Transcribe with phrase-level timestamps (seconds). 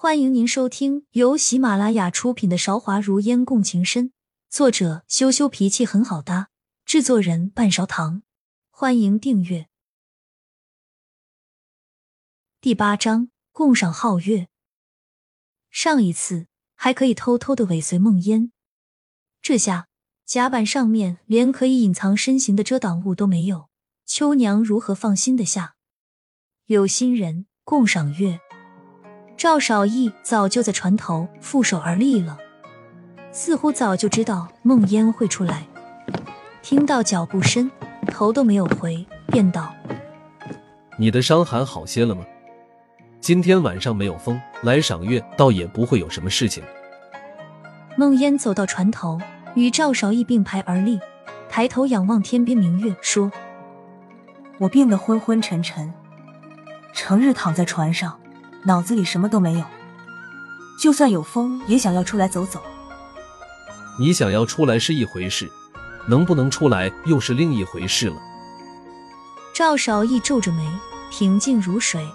[0.00, 4.10] 欢迎您收听由喜马拉雅出品的《韶华如烟共情深》，
[4.48, 6.50] 作者羞羞脾气很好搭，
[6.84, 8.22] 制作人半勺糖。
[8.70, 9.66] 欢迎订阅。
[12.60, 14.46] 第八章，共赏皓月。
[15.68, 16.46] 上一次
[16.76, 18.52] 还可以偷偷的尾随梦烟，
[19.42, 19.88] 这下
[20.24, 23.68] 甲板上面连可以隐藏身形的遮挡物都没有，
[24.06, 25.74] 秋娘如何放心的下？
[26.66, 28.40] 有心人共赏月。
[29.38, 32.36] 赵少义早就在船头负手而立了，
[33.30, 35.64] 似乎早就知道梦烟会出来。
[36.60, 37.70] 听到脚步声，
[38.08, 39.72] 头都没有回，便道
[40.98, 42.24] ：“你的伤寒好些了吗？
[43.20, 46.64] 今天晚上没有风，来赏月倒也不会有什么事情。”
[47.96, 49.20] 梦烟走到船头，
[49.54, 50.98] 与赵少义并排而立，
[51.48, 53.30] 抬头仰望天边明月，说
[54.58, 55.94] ：“我病得昏昏沉沉，
[56.92, 58.18] 成日躺在船上。”
[58.68, 59.64] 脑子里什么都没有，
[60.78, 62.60] 就算有风，也想要出来走走。
[63.98, 65.50] 你想要出来是一回事，
[66.06, 68.16] 能不能出来又是另一回事了。
[69.54, 70.68] 赵少义皱着眉，
[71.10, 72.06] 平静如水。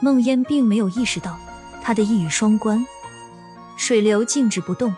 [0.00, 1.38] 梦烟并没有意识到
[1.80, 2.84] 他的一语双关。
[3.76, 4.92] 水流静止不动，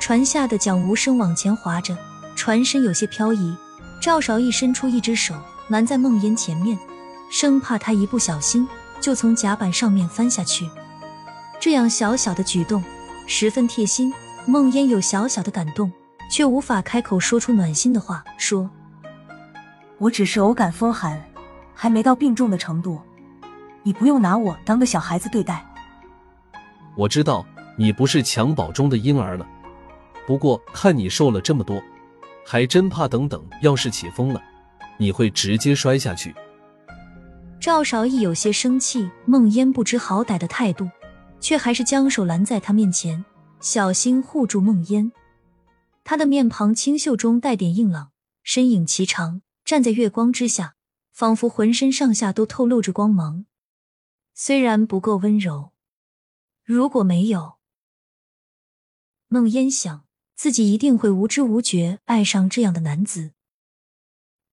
[0.00, 1.94] 船下的桨无声往前划着，
[2.34, 3.54] 船身有些漂移。
[4.00, 5.34] 赵少义伸出一只手
[5.68, 6.78] 拦在梦烟前面，
[7.30, 8.66] 生怕他一不小心。
[9.00, 10.68] 就从甲板上面翻下去，
[11.60, 12.82] 这样小小的举动
[13.26, 14.12] 十分贴心。
[14.48, 15.90] 梦烟有小小的感动，
[16.30, 18.70] 却无法开口说出暖心的话，说
[19.98, 21.20] ：“我只是偶感风寒，
[21.74, 23.00] 还没到病重的程度，
[23.82, 25.66] 你不用拿我当个小孩子对待。”
[26.94, 27.44] 我知道
[27.76, 29.44] 你不是襁褓中的婴儿了，
[30.28, 31.82] 不过看你瘦了这么多，
[32.46, 34.40] 还真怕等等要是起风了，
[34.96, 36.32] 你会直接摔下去。
[37.66, 40.88] 赵少义有些生气，孟烟不知好歹的态度，
[41.40, 43.24] 却还是将手拦在他面前，
[43.58, 45.10] 小心护住孟烟。
[46.04, 48.12] 他的面庞清秀中带点硬朗，
[48.44, 50.76] 身影颀长，站在月光之下，
[51.12, 53.46] 仿佛浑身上下都透露着光芒。
[54.32, 55.72] 虽然不够温柔，
[56.62, 57.56] 如果没有，
[59.26, 60.04] 孟烟想
[60.36, 63.32] 自己一定会无知无觉爱上这样的男子。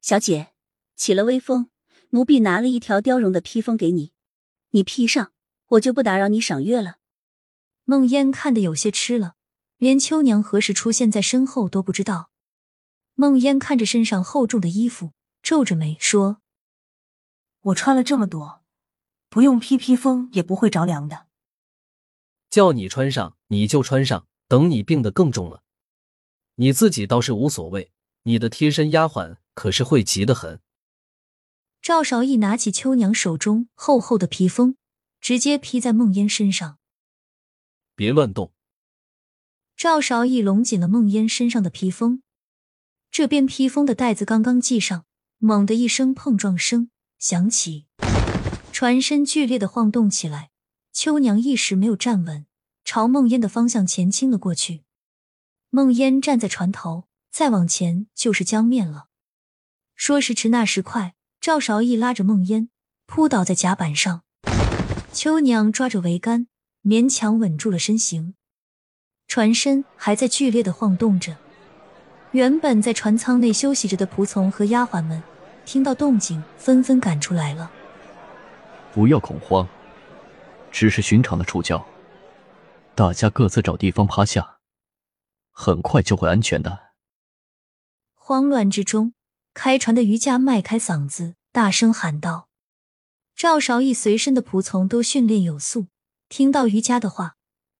[0.02, 0.54] 小姐，
[0.96, 1.70] 起了微风。
[2.14, 4.12] 奴婢拿了一条貂绒的披风给你，
[4.70, 5.34] 你披上，
[5.70, 6.98] 我就不打扰你赏月了。
[7.86, 9.34] 梦烟看得有些吃了，
[9.78, 12.30] 连秋娘何时出现在身后都不知道。
[13.16, 16.38] 梦烟看着身上厚重的衣服，皱着眉说
[17.62, 18.62] ：“我穿了这么多，
[19.30, 21.26] 不用披披风也不会着凉的。
[22.52, 25.64] 叫你穿上你就穿上，等你病得更重了，
[26.58, 27.92] 你自己倒是无所谓，
[28.22, 30.62] 你的贴身丫鬟可是会急得很。”
[31.84, 34.78] 赵少义拿起秋娘手中厚厚的披风，
[35.20, 36.78] 直接披在梦烟身上。
[37.94, 38.54] 别乱动！
[39.76, 42.24] 赵少义拢紧了梦烟身上的披风，
[43.12, 45.04] 这边披风的带子刚刚系上，
[45.40, 46.90] 猛的一声碰撞声
[47.20, 47.86] 响起，
[48.72, 50.52] 船身剧烈的晃动起来。
[50.94, 52.46] 秋娘一时没有站稳，
[52.86, 54.86] 朝梦烟的方向前倾了过去。
[55.70, 59.10] 梦烟站在船头，再往前就是江面了。
[59.96, 61.16] 说时迟，那时快。
[61.44, 62.70] 赵韶义拉着梦烟
[63.06, 64.24] 扑倒在甲板上，
[65.12, 66.48] 秋娘抓着桅杆，
[66.86, 68.36] 勉强稳住了身形。
[69.28, 71.36] 船身还在剧烈的晃动着。
[72.32, 75.22] 原本在船舱内休息着的仆从和丫鬟们，
[75.66, 77.70] 听到动静，纷纷赶出来了。
[78.94, 79.68] 不要恐慌，
[80.72, 81.84] 只是寻常的触礁，
[82.96, 84.60] 大家各自找地方趴下，
[85.52, 86.94] 很快就会安全的。
[88.14, 89.14] 慌乱之中。
[89.54, 92.48] 开船的渔家迈开嗓子，大声喊道
[93.38, 95.88] ：“赵少义随身的仆从都训练有素，
[96.28, 97.36] 听到渔家的话，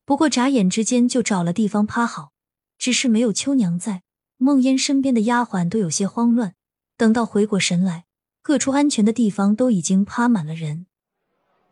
[0.06, 2.32] 不过眨眼之间就找了地方趴好。
[2.78, 4.04] 只是没有秋娘在，
[4.38, 6.54] 梦烟身边的丫鬟都有些慌乱。
[6.96, 8.06] 等到回过神来，
[8.44, 10.86] 各处安全的地方都已经趴满了人，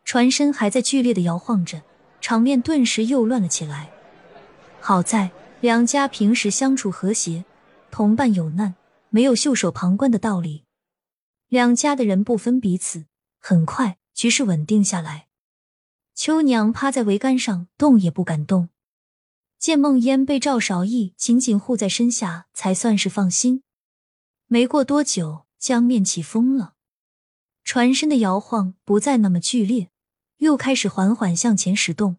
[0.04, 1.82] 船身还在剧烈的摇晃着，
[2.20, 3.92] 场面顿时又乱了起来。
[4.80, 7.44] 好在两家平时相处和谐，
[7.92, 8.74] 同伴有难。”
[9.14, 10.64] 没有袖手旁观的道理，
[11.48, 13.04] 两家的人不分彼此。
[13.38, 15.28] 很快，局势稳定下来。
[16.14, 18.70] 秋娘趴在桅杆上，动也不敢动。
[19.58, 23.62] 见梦烟被赵少义紧紧护在身下，才算是放心。
[24.46, 26.72] 没过多久，江面起风了，
[27.64, 29.90] 船身的摇晃不再那么剧烈，
[30.38, 32.16] 又开始缓缓向前驶动。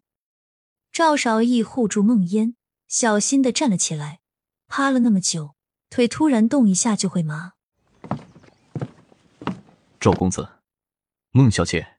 [0.92, 2.54] 赵少义护住梦烟，
[2.86, 4.20] 小心的站了起来。
[4.68, 5.56] 趴了那么久。
[5.94, 7.52] 腿突然动一下就会麻。
[10.00, 10.48] 赵公子，
[11.30, 11.98] 孟小姐，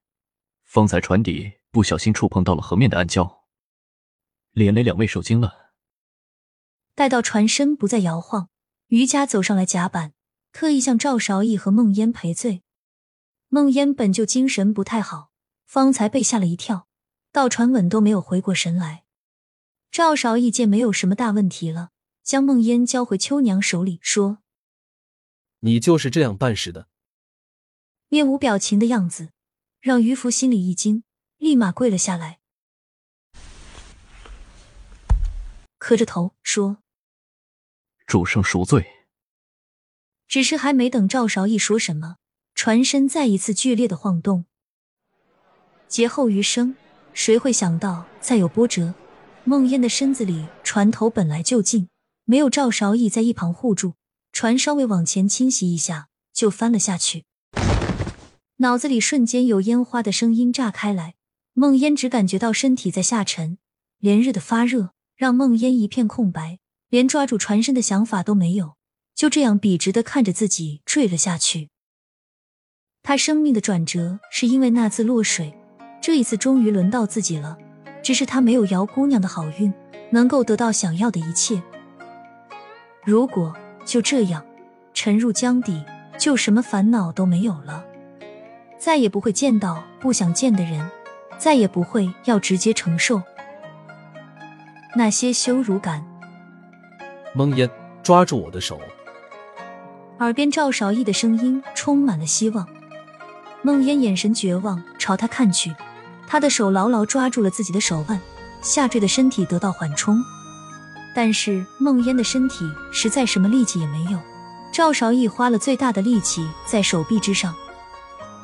[0.65, 3.44] 方才船底不小心触碰到了河面的暗礁，
[4.51, 5.71] 连累两位受惊了。
[6.94, 8.50] 待到船身不再摇晃，
[8.88, 10.12] 余家走上来甲板，
[10.51, 12.63] 特意向赵韶义和孟烟赔罪。
[13.47, 15.31] 孟烟本就精神不太好，
[15.65, 16.89] 方才被吓了一跳，
[17.31, 19.06] 到船稳都没有回过神来。
[19.89, 21.92] 赵韶义见没有什么大问题了，
[22.25, 24.39] 将梦烟交回秋娘手里，说
[25.62, 26.88] ：“你就是这样办事的。”
[28.10, 29.30] 面无表情的样子，
[29.80, 31.04] 让渔夫心里一惊，
[31.38, 32.39] 立马跪了下来，
[35.77, 36.80] 磕着头说。
[38.07, 38.88] 主圣赎罪。
[40.28, 42.18] 只是还没等赵韶义说什么，
[42.56, 44.45] 船身再一次剧烈的晃动。
[45.88, 46.75] 劫后余生，
[47.13, 48.95] 谁会想到再有波折？
[49.44, 51.88] 梦烟的身子里，船头本来就近，
[52.25, 53.94] 没有赵韶义在一旁护住，
[54.31, 57.24] 船稍微往前倾斜一下就翻了下去。
[58.57, 61.16] 脑子里瞬间有烟花的声音炸开来，
[61.54, 63.57] 梦烟只感觉到身体在下沉，
[64.00, 66.60] 连日的发热让梦烟一片空白。
[66.89, 68.75] 连抓住船身的想法都没有，
[69.16, 71.69] 就这样笔直的看着自己坠了下去。
[73.04, 75.54] 他生命的转折是因为那次落水，
[76.01, 77.57] 这一次终于轮到自己了。
[78.01, 79.74] 只是他没有姚姑娘的好运，
[80.12, 81.62] 能够得到想要的一切。
[83.06, 83.54] 如果
[83.86, 84.44] 就这样
[84.96, 85.86] 沉入江底，
[86.18, 87.86] 就什么烦恼都没有了，
[88.80, 90.90] 再也不会见到不想见的人，
[91.38, 93.22] 再也不会要直接承受
[94.96, 96.04] 那些羞辱感。
[97.36, 97.69] 蒙烟，
[98.02, 98.80] 抓住我的手。
[100.18, 102.68] 耳边赵少义的声音充满了希望。
[103.62, 105.75] 梦烟眼神绝望，朝他看去，
[106.28, 108.19] 他的手牢牢抓住了自己的手腕，
[108.62, 110.18] 下坠的身体得到缓冲。
[111.16, 114.20] 但是梦烟的身体实在什么力气也没有。
[114.72, 117.56] 赵少义花了最大的力气在手臂之上，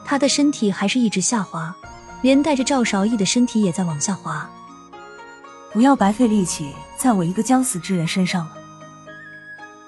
[0.06, 1.76] 他的身体还是一直下滑，
[2.22, 4.50] 连带着赵少义的身体也在往下滑。
[5.74, 8.58] 不要白费力气在我一个将死之人身上了。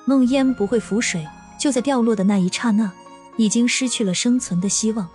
[0.03, 1.25] 梦烟不会浮水，
[1.57, 2.91] 就在掉落的那一刹那，
[3.37, 5.07] 已经失去了生存的希望。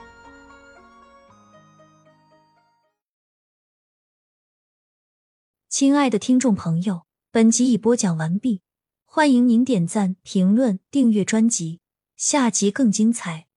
[5.68, 8.62] 亲爱的听众朋友，本集已播讲完毕，
[9.04, 11.80] 欢迎您点赞、评论、订阅专辑，
[12.16, 13.47] 下集更精彩。